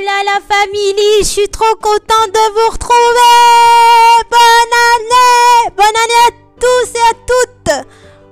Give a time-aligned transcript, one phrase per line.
[0.00, 4.24] Là la famille, je suis trop contente de vous retrouver.
[4.30, 7.86] Bonne année, bonne année à tous et à toutes.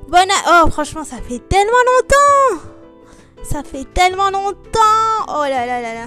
[0.08, 2.62] Bonne a- Oh franchement, ça fait tellement longtemps.
[3.44, 5.26] Ça fait tellement longtemps.
[5.28, 6.06] Oh là là là là.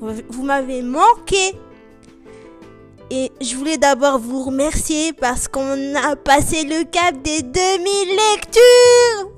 [0.00, 1.54] Vous- m'avez manqué.
[3.10, 9.28] Et je voulais d'abord vous remercier parce qu'on a passé le cap des 2000 lectures.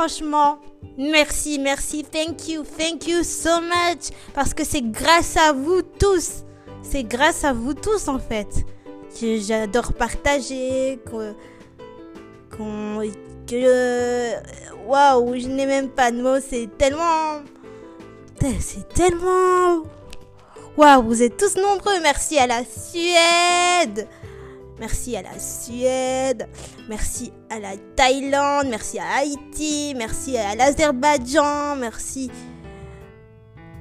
[0.00, 0.58] Franchement,
[0.98, 4.10] merci, merci, thank you, thank you so much.
[4.34, 6.44] Parce que c'est grâce à vous tous.
[6.82, 8.46] C'est grâce à vous tous en fait.
[9.18, 11.32] Que j'adore partager, que.
[12.54, 13.10] qu'on-
[13.46, 14.32] que.
[14.86, 17.40] Waouh, je n'ai même pas de mots, c'est tellement.
[18.60, 19.82] C'est tellement.
[20.76, 22.00] Waouh, vous êtes tous nombreux.
[22.02, 24.06] Merci à la Suède.
[24.78, 26.48] Merci à la Suède.
[26.88, 28.66] Merci à la Thaïlande.
[28.68, 29.94] Merci à Haïti.
[29.96, 31.76] Merci à l'Azerbaïdjan.
[31.76, 32.30] Merci.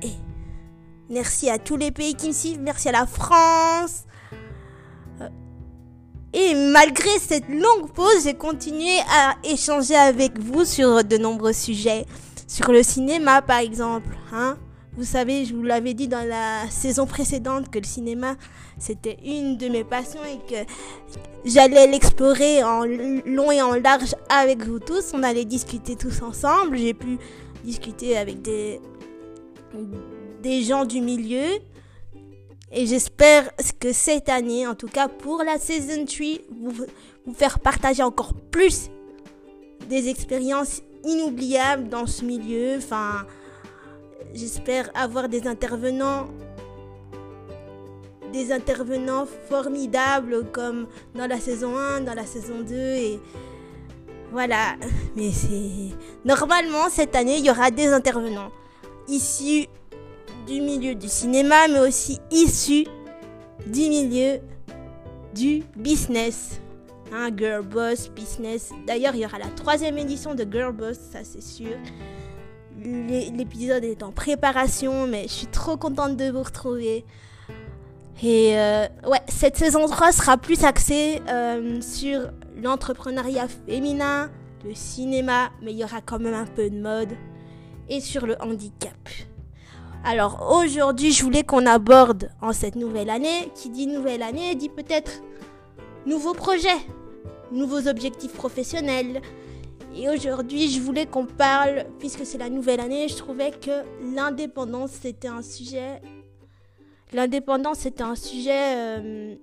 [0.02, 0.14] Et
[1.10, 2.62] merci à tous les pays qui me suivent.
[2.62, 4.06] Merci à la France.
[5.22, 5.28] Euh,
[6.32, 12.06] Et malgré cette longue pause, j'ai continué à échanger avec vous sur de nombreux sujets.
[12.48, 14.16] Sur le cinéma, par exemple.
[14.32, 14.58] Hein
[14.98, 18.36] vous savez, je vous l'avais dit dans la saison précédente que le cinéma,
[18.78, 20.70] c'était une de mes passions et que
[21.46, 25.12] j'allais l'explorer en long et en large avec vous tous.
[25.14, 26.78] On allait discuter tous ensemble.
[26.78, 27.18] J'ai pu
[27.64, 28.82] discuter avec des,
[30.42, 31.60] des gens du milieu.
[32.72, 36.28] Et j'espère que cette année, en tout cas pour la Season 3,
[36.60, 36.86] vous,
[37.26, 38.90] vous faire partager encore plus
[39.88, 42.78] des expériences inoubliables dans ce milieu.
[42.78, 43.26] Enfin,
[44.34, 46.28] j'espère avoir des intervenants
[48.36, 53.20] des intervenants formidables comme dans la saison 1, dans la saison 2 et
[54.32, 54.76] voilà.
[55.16, 55.96] Mais c'est
[56.26, 58.52] normalement cette année, il y aura des intervenants
[59.08, 59.68] issus
[60.48, 62.86] du milieu du cinéma mais aussi issus
[63.68, 64.40] du milieu
[65.34, 66.60] du business.
[67.14, 68.72] Hein, Girl Boss Business.
[68.88, 71.78] D'ailleurs, il y aura la troisième édition de Girl Boss, ça c'est sûr.
[72.84, 77.06] L'é- L'épisode est en préparation, mais je suis trop contente de vous retrouver.
[78.24, 82.30] Et euh, ouais, cette saison 3 sera plus axée euh, sur
[82.62, 84.32] l'entrepreneuriat féminin,
[84.64, 87.12] le cinéma, mais il y aura quand même un peu de mode,
[87.90, 88.98] et sur le handicap.
[90.06, 94.70] Alors aujourd'hui, je voulais qu'on aborde en cette nouvelle année, qui dit nouvelle année, dit
[94.70, 95.22] peut-être
[96.06, 96.70] nouveaux projets,
[97.52, 99.22] nouveaux objectifs professionnels.
[99.98, 103.84] Et aujourd'hui, je voulais qu'on parle, puisque c'est la nouvelle année, je trouvais que
[104.16, 106.02] l'indépendance, c'était un sujet
[107.14, 109.36] L'indépendance c'était un sujet euh,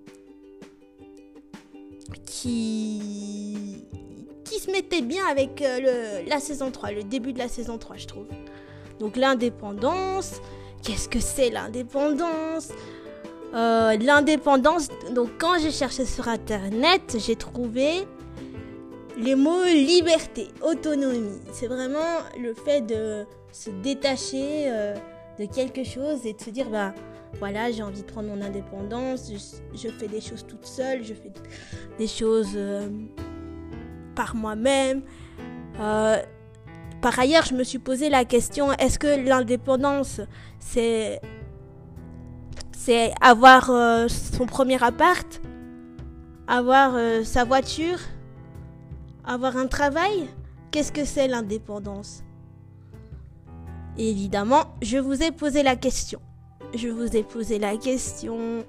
[2.34, 3.82] qui
[4.60, 7.96] se mettait bien avec euh, le, la saison 3, le début de la saison 3,
[7.96, 8.26] je trouve.
[9.00, 10.40] Donc l'indépendance,
[10.84, 12.68] qu'est-ce que c'est l'indépendance?
[13.54, 18.06] Euh, L'indépendance, donc quand j'ai cherché sur internet, j'ai trouvé
[19.18, 21.38] les mots liberté, autonomie.
[21.52, 24.70] C'est vraiment le fait de se détacher
[25.38, 26.94] de quelque chose et de se dire, bah
[27.38, 29.30] voilà, j'ai envie de prendre mon indépendance,
[29.74, 31.32] je, fais des choses toute seule, je fais
[31.98, 32.88] des choses euh,
[34.14, 35.02] par moi-même.
[35.80, 36.18] Euh,
[37.00, 40.20] par ailleurs, je me suis posé la question, est-ce que l'indépendance,
[40.60, 41.20] c'est
[42.76, 45.40] c'est avoir euh, son premier appart,
[46.46, 46.94] avoir
[47.24, 47.98] sa voiture,
[49.24, 50.28] avoir un travail?
[50.70, 52.24] Qu'est-ce que c'est l'indépendance?
[53.98, 56.20] Évidemment, je vous ai posé la question
[56.74, 58.64] je vous ai posé la question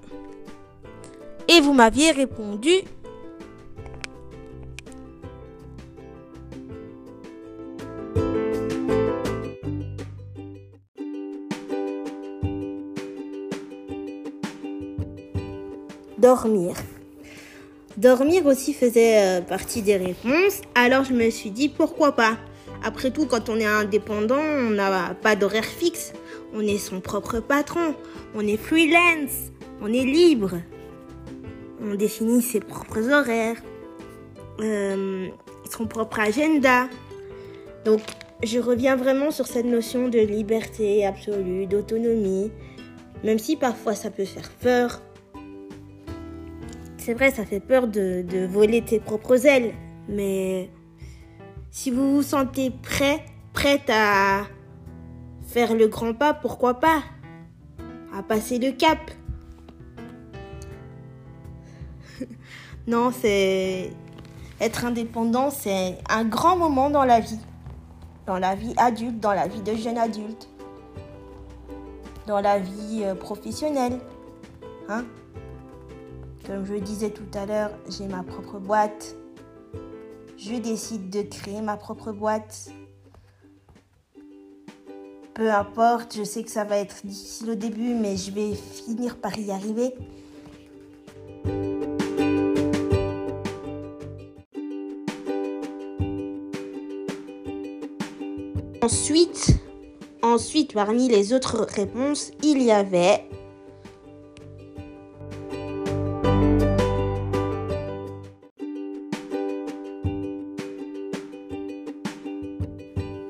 [1.48, 2.70] et vous m'aviez répondu.
[16.18, 16.74] Dormir.
[17.98, 22.38] Dormir aussi faisait euh, partie des réponses, alors je me suis dit pourquoi pas?
[22.82, 26.12] Après tout, quand on est indépendant, on n'a pas d'horaire fixe.
[26.54, 27.94] On est son propre patron.
[28.34, 29.50] On est freelance.
[29.82, 30.60] On est libre.
[31.82, 33.60] On définit ses propres horaires.
[34.60, 35.28] euh,
[35.70, 36.88] son propre agenda.
[37.84, 38.00] Donc,
[38.42, 42.50] je reviens vraiment sur cette notion de liberté absolue, d'autonomie.
[43.24, 45.02] Même si parfois ça peut faire peur.
[46.98, 49.74] C'est vrai, ça fait peur de, de voler tes propres ailes.
[50.08, 50.70] Mais
[51.70, 54.44] si vous vous sentez prêt, prête à
[55.54, 57.04] faire le grand pas, pourquoi pas?
[58.12, 58.98] À passer le cap.
[62.88, 63.92] Non, c'est
[64.60, 67.38] être indépendant, c'est un grand moment dans la vie.
[68.26, 70.48] Dans la vie adulte, dans la vie de jeune adulte.
[72.26, 74.00] Dans la vie euh, professionnelle.
[74.88, 75.04] Hein?
[76.46, 79.14] Comme je disais tout à l'heure, j'ai ma propre boîte.
[80.36, 82.70] Je décide de créer ma propre boîte.
[85.34, 89.16] Peu importe, je sais que ça va être difficile au début, mais je vais finir
[89.16, 89.92] par y arriver.
[98.80, 99.56] Ensuite,
[100.22, 103.24] ensuite, parmi les autres réponses, il y avait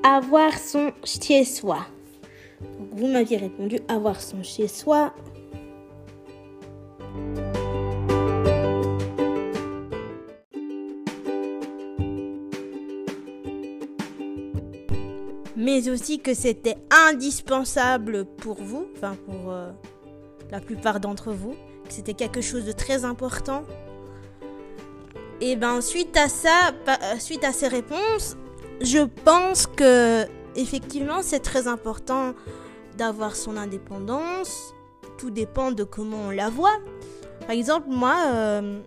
[0.03, 1.85] avoir son chez-soi.
[2.95, 5.13] Vous m'aviez répondu avoir son chez-soi.
[15.57, 19.71] mais aussi que c'était indispensable pour vous, enfin pour euh,
[20.51, 21.55] la plupart d'entre vous,
[21.87, 23.63] que c'était quelque chose de très important.
[25.41, 28.37] Et ben suite à ça, euh, suite à ces réponses,
[28.81, 30.25] je pense que
[30.55, 32.35] effectivement c'est très important
[32.97, 34.73] d'avoir son indépendance.
[35.17, 36.77] Tout dépend de comment on la voit.
[37.41, 38.81] Par exemple, moi, euh,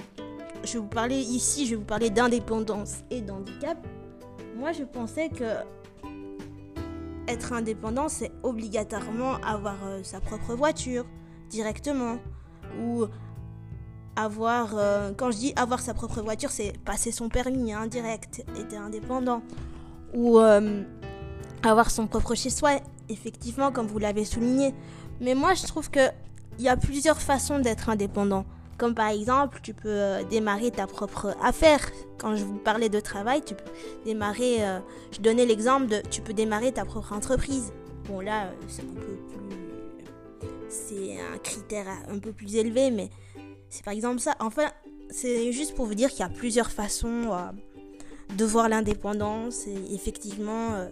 [0.64, 3.78] je vais vous parler ici, je vais vous parler d'indépendance et d'handicap.
[4.56, 5.44] Moi, je pensais que
[7.28, 11.04] être indépendant, c'est obligatoirement avoir euh, sa propre voiture
[11.50, 12.18] directement.
[12.82, 13.06] Ou
[14.16, 18.60] avoir, euh, quand je dis avoir sa propre voiture, c'est passer son permis indirect, hein,
[18.60, 19.42] être indépendant.
[20.14, 20.38] Ou
[21.62, 24.74] avoir son propre chez-soi, effectivement, comme vous l'avez souligné.
[25.20, 26.12] Mais moi, je trouve qu'il
[26.58, 28.44] y a plusieurs façons d'être indépendant.
[28.78, 31.80] Comme par exemple, tu peux euh, démarrer ta propre affaire.
[32.16, 33.64] Quand je vous parlais de travail, tu peux
[34.04, 34.64] démarrer.
[34.64, 34.78] Euh,
[35.10, 37.72] je donnais l'exemple de tu peux démarrer ta propre entreprise.
[38.06, 39.48] Bon, là, euh, c'est un peu plus.
[40.68, 43.10] C'est un critère un peu plus élevé, mais
[43.68, 44.36] c'est par exemple ça.
[44.38, 44.70] Enfin,
[45.10, 47.30] c'est juste pour vous dire qu'il y a plusieurs façons
[48.36, 49.66] de voir l'indépendance.
[49.66, 50.86] Et effectivement,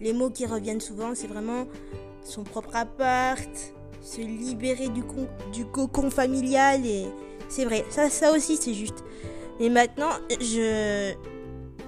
[0.00, 1.66] les mots qui reviennent souvent, c'est vraiment
[2.22, 3.50] son propre appart,
[4.00, 5.02] se libérer du,
[5.66, 6.80] cocon familial
[7.48, 9.04] c'est vrai, ça, ça aussi c'est juste.
[9.58, 10.10] Mais maintenant,
[10.40, 11.12] je,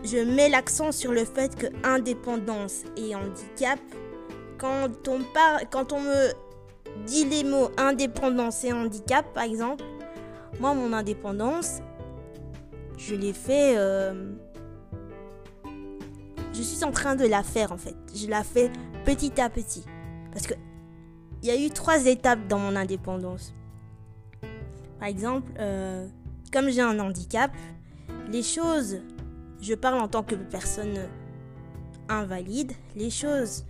[0.05, 3.79] je mets l'accent sur le fait que indépendance et handicap,
[4.59, 6.33] quand on, parle, quand on me
[7.07, 9.85] dit les mots indépendance et handicap, par exemple,
[10.61, 11.79] moi, mon indépendance,
[12.99, 13.75] je l'ai fait.
[13.77, 14.33] Euh,
[16.63, 17.97] je suis en train de la faire en fait.
[18.15, 18.71] Je la fais
[19.05, 19.85] petit à petit.
[20.33, 20.55] Parce que
[21.43, 23.53] il y a eu trois étapes dans mon indépendance.
[25.01, 26.07] Par exemple, euh,
[26.53, 27.51] comme j'ai un handicap,
[28.31, 29.01] les choses,
[29.61, 31.09] je parle en tant que personne
[32.09, 33.65] invalide, les choses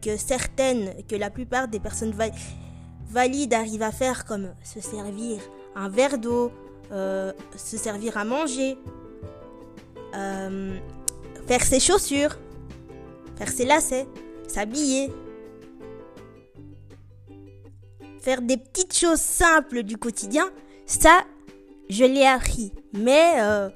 [0.00, 2.14] que certaines, que la plupart des personnes
[3.08, 5.40] valides arrivent à faire, comme se servir
[5.74, 6.52] un verre d'eau,
[6.92, 8.78] euh, se servir à manger,
[10.14, 10.78] euh,
[11.46, 12.36] faire ses chaussures,
[13.36, 14.06] faire ses lacets,
[14.48, 15.10] s'habiller,
[18.20, 20.50] faire des petites choses simples du quotidien,
[20.84, 21.20] ça,
[21.88, 22.72] je l'ai appris.
[22.92, 23.68] Mais euh,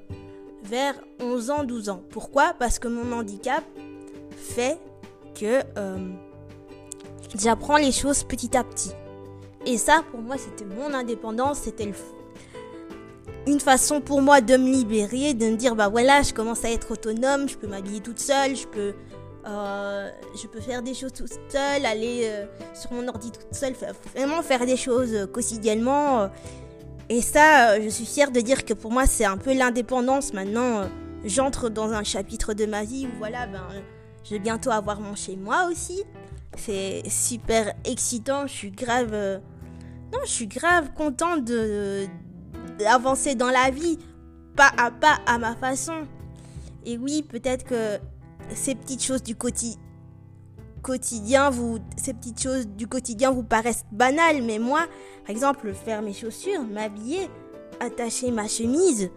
[0.65, 2.03] vers 11 ans, 12 ans.
[2.11, 2.55] Pourquoi?
[2.59, 3.63] Parce que mon handicap
[4.37, 4.79] fait
[5.39, 6.09] que euh,
[7.39, 8.91] j'apprends les choses petit à petit.
[9.67, 11.93] Et ça, pour moi, c'était mon indépendance, c'était
[13.51, 16.71] une façon pour moi de me libérer, de me dire, bah voilà, je commence à
[16.71, 18.95] être autonome, je peux m'habiller toute seule, je peux
[19.47, 23.73] euh, je peux faire des choses toute seule, aller euh, sur mon ordi toute seule,
[24.15, 26.29] vraiment faire des choses euh, quotidiennement.
[27.09, 30.35] et ça, je suis fière de dire que pour moi, c'est un peu l'indépendance.
[30.35, 30.89] Maintenant,
[31.25, 33.67] j'entre dans un chapitre de ma vie où voilà, ben,
[34.25, 36.05] je vais bientôt avoir mon chez moi aussi.
[36.57, 38.47] C'est super excitant.
[38.47, 39.13] Je suis grave.
[40.13, 42.07] non, je suis grave contente de
[42.81, 43.99] d'avancer dans la vie,
[44.57, 46.07] pas à pas à ma façon.
[46.85, 47.99] Et oui, peut-être que
[48.55, 49.37] ces petites choses du
[50.83, 54.87] quotidien vous ces petites choses du quotidien vous paraissent banales mais moi
[55.23, 57.29] par exemple faire mes chaussures m'habiller
[57.81, 59.11] attacher ma chemise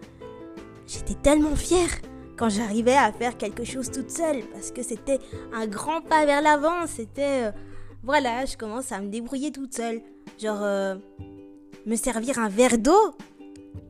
[0.86, 1.88] j'étais tellement fière
[2.36, 5.18] quand j'arrivais à faire quelque chose toute seule parce que c'était
[5.52, 7.52] un grand pas vers l'avant c'était euh,
[8.02, 10.02] voilà je commence à me débrouiller toute seule
[10.38, 10.96] genre euh,
[11.86, 13.14] me servir un verre d'eau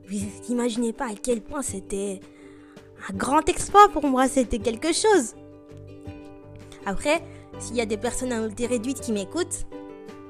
[0.08, 2.20] vous imaginez pas à quel point c'était
[3.08, 5.34] un grand exploit pour moi, c'était quelque chose.
[6.86, 7.22] Après,
[7.58, 9.66] s'il y a des personnes à mobilité réduite qui m'écoutent,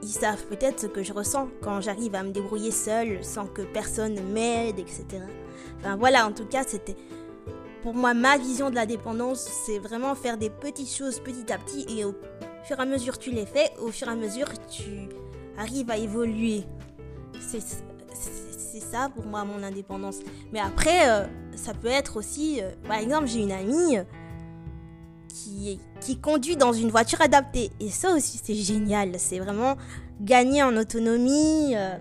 [0.03, 3.63] ils savent peut-être ce que je ressens quand j'arrive à me débrouiller seule sans que
[3.63, 5.05] personne m'aide, etc.
[5.79, 6.97] Enfin voilà, en tout cas, c'était
[7.83, 11.59] pour moi ma vision de la dépendance, c'est vraiment faire des petites choses petit à
[11.59, 12.15] petit et au
[12.65, 15.09] fur et à mesure tu les fais, au fur et à mesure tu
[15.59, 16.65] arrives à évoluer.
[17.41, 17.61] C'est
[18.81, 20.19] ça pour moi mon indépendance.
[20.53, 21.27] Mais après, euh,
[21.57, 23.99] ça peut être aussi, euh, par exemple, j'ai une amie
[25.29, 27.71] qui, qui conduit dans une voiture adaptée.
[27.81, 29.19] Et ça aussi, c'est génial.
[29.19, 29.77] C'est vraiment
[30.21, 31.97] gagner en autonomie, euh,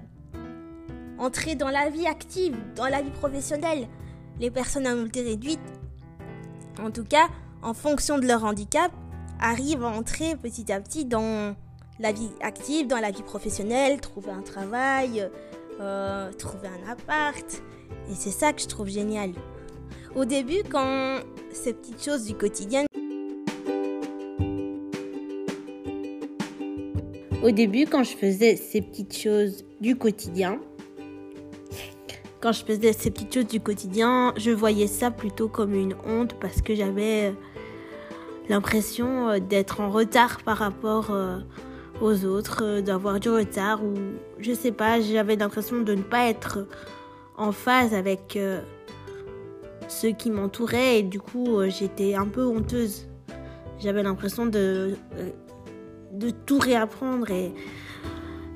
[1.18, 3.88] entrer dans la vie active, dans la vie professionnelle.
[4.39, 5.60] Les personnes à mobilité réduite,
[6.82, 7.27] en tout cas,
[7.62, 8.92] en fonction de leur handicap,
[9.39, 11.56] arrivent à entrer petit à petit dans
[12.00, 15.30] la vie active, dans la vie professionnelle, trouver un travail,
[15.80, 17.63] euh, trouver un appart.
[18.10, 19.32] Et c'est ça que je trouve génial.
[20.15, 21.20] Au début, quand
[21.51, 22.86] ces petites choses du quotidien...
[27.44, 30.60] Au début, quand je faisais ces petites choses du quotidien,
[32.39, 36.36] quand je faisais ces petites choses du quotidien, je voyais ça plutôt comme une honte
[36.39, 37.34] parce que j'avais
[38.50, 41.39] l'impression euh, d'être en retard par rapport euh,
[42.01, 43.93] aux autres, euh, d'avoir du retard ou
[44.39, 46.67] je sais pas, j'avais l'impression de ne pas être
[47.38, 48.38] en phase avec
[49.88, 53.07] ceux qui m'entouraient et du coup j'étais un peu honteuse.
[53.79, 54.95] J'avais l'impression de
[56.12, 57.53] de tout réapprendre et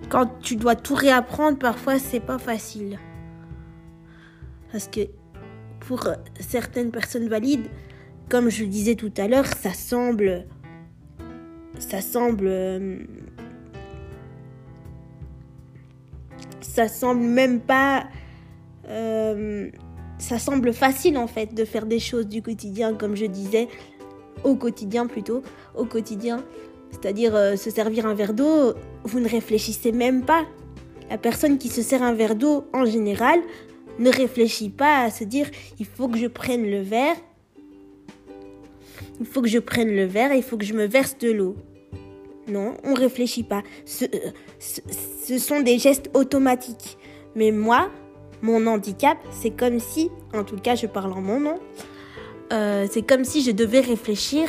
[0.10, 3.00] quand tu dois tout réapprendre, parfois c'est pas facile.
[4.72, 5.02] Parce que
[5.80, 6.08] pour
[6.40, 7.68] certaines personnes valides,
[8.30, 10.46] comme je le disais tout à l'heure, ça semble
[11.80, 12.48] ça semble
[16.78, 18.06] ça semble même pas
[18.88, 19.72] euh,
[20.20, 23.68] ça semble facile en fait de faire des choses du quotidien comme je disais
[24.44, 25.42] au quotidien plutôt
[25.74, 26.44] au quotidien
[26.92, 30.46] c'est-à-dire euh, se servir un verre d'eau, vous ne réfléchissez même pas.
[31.10, 33.40] La personne qui se sert un verre d'eau, en général,
[34.00, 37.16] ne réfléchit pas à se dire il faut que je prenne le verre,
[39.20, 41.32] il faut que je prenne le verre et il faut que je me verse de
[41.32, 41.56] l'eau.
[42.48, 43.62] Non, on ne réfléchit pas.
[43.86, 46.98] Ce, euh, ce, sont des gestes automatiques.
[47.36, 47.90] Mais moi,
[48.42, 51.60] mon handicap, c'est comme si, en tout cas je parle en mon nom,
[52.54, 54.48] euh, c'est comme si je devais réfléchir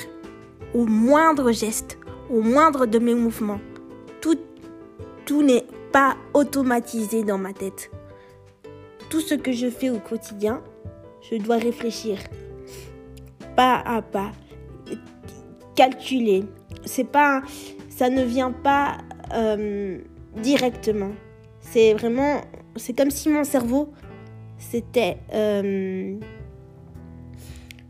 [0.75, 1.99] au moindre geste,
[2.31, 3.61] au moindre de mes mouvements.
[4.21, 4.39] Tout,
[5.27, 7.91] tout n'est pas automatisé dans ma tête.
[9.11, 10.63] Tout ce que je fais au quotidien,
[11.31, 12.19] je dois réfléchir
[13.59, 14.31] pas à pas,
[15.75, 16.45] calculer.
[16.85, 17.43] C'est pas,
[17.99, 18.99] ça ne vient pas
[19.35, 19.99] euh,
[20.37, 21.11] directement.
[21.59, 22.43] C'est vraiment,
[22.77, 23.93] c'est comme si mon cerveau,
[24.57, 26.17] c'était, euh,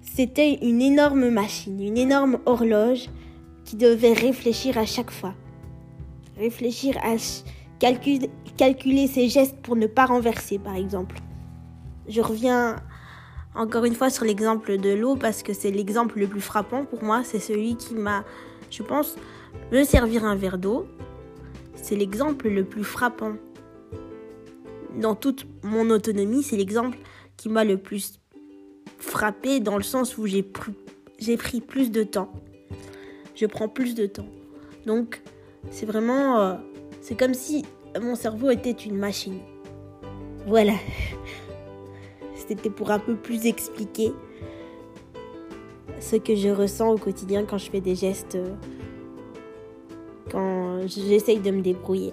[0.00, 3.10] c'était une énorme machine, une énorme horloge
[3.66, 5.34] qui devait réfléchir à chaque fois.
[6.38, 7.16] Réfléchir à
[7.78, 11.16] calculer, calculer ses gestes pour ne pas renverser, par exemple.
[12.08, 12.76] Je reviens
[13.54, 17.04] encore une fois sur l'exemple de l'eau parce que c'est l'exemple le plus frappant pour
[17.04, 17.24] moi.
[17.24, 18.24] C'est celui qui m'a,
[18.70, 19.16] je pense,
[19.72, 20.86] me servir un verre d'eau.
[21.74, 23.34] C'est l'exemple le plus frappant.
[25.00, 26.98] Dans toute mon autonomie, c'est l'exemple
[27.36, 28.18] qui m'a le plus
[28.98, 32.32] frappé dans le sens où j'ai pris plus de temps
[33.38, 34.26] je prends plus de temps.
[34.86, 35.22] Donc,
[35.70, 36.40] c'est vraiment.
[36.40, 36.54] Euh,
[37.00, 37.64] c'est comme si
[38.00, 39.38] mon cerveau était une machine.
[40.46, 40.74] Voilà.
[42.34, 44.12] C'était pour un peu plus expliquer
[46.00, 48.34] ce que je ressens au quotidien quand je fais des gestes.
[48.34, 48.54] Euh,
[50.30, 52.12] quand j'essaye de me débrouiller.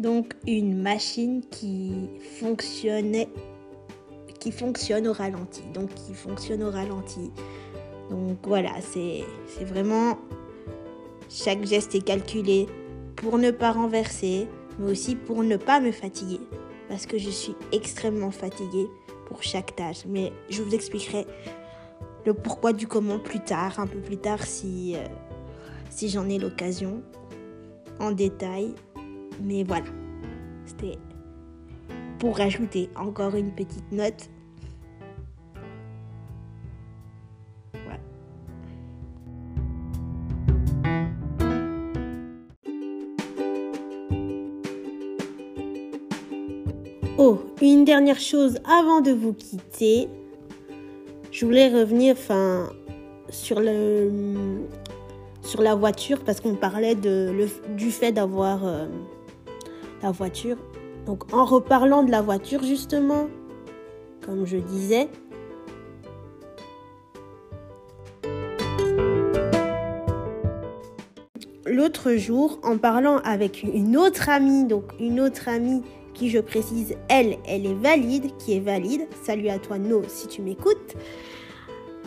[0.00, 2.08] donc une machine qui
[2.38, 3.28] fonctionnait
[4.38, 7.30] qui fonctionne au ralenti donc qui fonctionne au ralenti
[8.08, 9.24] donc voilà c'est
[9.64, 10.16] vraiment
[11.28, 12.66] chaque geste est calculé
[13.16, 16.40] pour ne pas renverser mais aussi pour ne pas me fatiguer
[16.90, 18.88] parce que je suis extrêmement fatiguée
[19.26, 20.04] pour chaque tâche.
[20.06, 21.24] Mais je vous expliquerai
[22.26, 27.00] le pourquoi du comment plus tard un peu plus tard si euh, j'en ai l'occasion
[28.00, 28.74] en détail.
[29.40, 29.86] Mais voilà,
[30.66, 30.98] c'était
[32.18, 34.28] pour rajouter encore une petite note.
[47.90, 50.08] Dernière chose avant de vous quitter.
[51.32, 52.70] Je voulais revenir enfin,
[53.30, 54.60] sur le
[55.42, 58.86] sur la voiture parce qu'on parlait de, du fait d'avoir euh,
[60.04, 60.56] la voiture.
[61.04, 63.26] Donc en reparlant de la voiture justement,
[64.24, 65.08] comme je disais.
[71.66, 75.82] L'autre jour, en parlant avec une autre amie, donc une autre amie
[76.20, 79.08] qui, je précise, elle, elle est valide, qui est valide.
[79.24, 80.94] Salut à toi, No, si tu m'écoutes.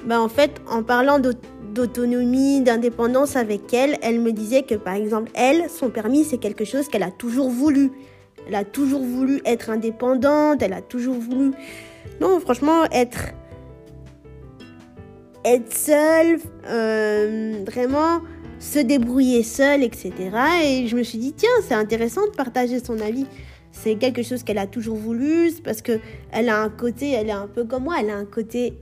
[0.05, 5.31] Ben, en fait, en parlant d'autonomie, d'indépendance avec elle, elle me disait que, par exemple,
[5.33, 7.91] elle, son permis, c'est quelque chose qu'elle a toujours voulu.
[8.47, 11.51] Elle a toujours voulu être indépendante, elle a toujours voulu...
[12.21, 13.31] Non, franchement, être...
[15.43, 18.21] Être seule, euh, vraiment
[18.59, 20.13] se débrouiller seule, etc.
[20.63, 23.25] Et je me suis dit, tiens, c'est intéressant de partager son avis.
[23.75, 25.99] C'est quelque chose qu'elle a toujours voulu, parce que
[26.31, 28.77] elle a un côté, elle est un peu comme moi, elle a un côté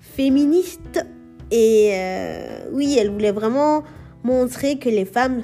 [0.00, 1.06] féministe.
[1.52, 3.84] Et euh, oui, elle voulait vraiment
[4.24, 5.42] montrer que les femmes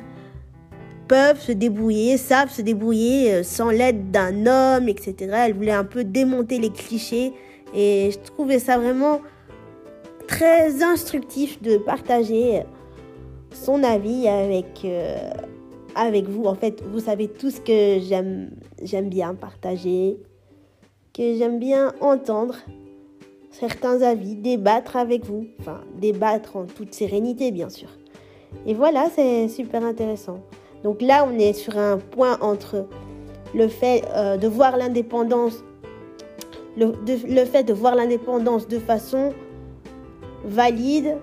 [1.06, 5.14] peuvent se débrouiller, savent se débrouiller euh, sans l'aide d'un homme, etc.
[5.46, 7.32] Elle voulait un peu démonter les clichés.
[7.74, 9.20] Et je trouvais ça vraiment
[10.26, 12.64] très instructif de partager
[13.52, 15.30] son avis avec, euh,
[15.98, 16.44] avec vous.
[16.44, 18.50] En fait, vous savez tout ce que j'aime,
[18.82, 20.18] j'aime bien partager,
[21.12, 22.56] que j'aime bien entendre
[23.50, 25.46] certains avis, débattre avec vous.
[25.60, 27.88] Enfin, débattre en toute sérénité, bien sûr.
[28.66, 30.38] Et voilà, c'est super intéressant.
[30.84, 32.86] Donc là, on est sur un point entre
[33.54, 35.64] le fait euh, de voir l'indépendance,
[36.76, 39.32] le, le fait de voir l'indépendance de façon
[40.44, 41.16] valide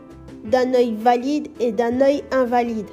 [0.43, 2.89] d'un œil valide et d'un œil invalide.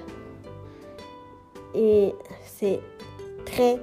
[1.74, 2.14] Et
[2.44, 2.80] c'est
[3.44, 3.78] très,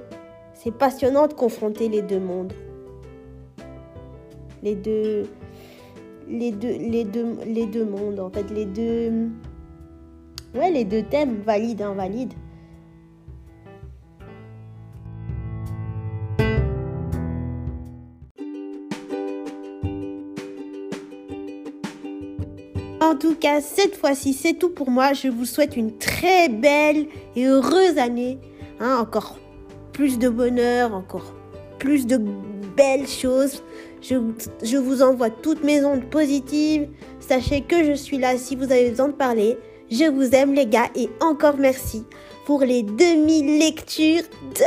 [0.54, 2.52] c'est passionnant de confronter les deux mondes.
[4.62, 5.26] Les deux,
[6.28, 9.28] les deux, les deux, les deux mondes, en fait, les deux,
[10.54, 12.32] ouais, les deux thèmes, valide, invalide.
[23.20, 25.12] Tout cas, cette fois-ci, c'est tout pour moi.
[25.12, 27.06] Je vous souhaite une très belle
[27.36, 28.38] et heureuse année.
[28.80, 29.38] Hein, encore
[29.92, 31.34] plus de bonheur, encore
[31.78, 32.18] plus de
[32.76, 33.62] belles choses.
[34.00, 34.16] Je,
[34.62, 36.88] je, vous envoie toutes mes ondes positives.
[37.20, 39.58] Sachez que je suis là si vous avez besoin de parler.
[39.90, 42.04] Je vous aime les gars et encore merci
[42.46, 44.22] pour les 2000 lectures.
[44.54, 44.62] 2000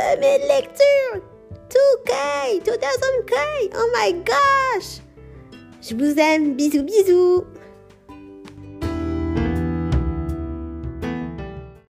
[0.48, 1.22] lectures
[1.70, 5.00] 2K 2000K Oh my gosh
[5.82, 6.54] Je vous aime.
[6.54, 7.44] Bisous bisous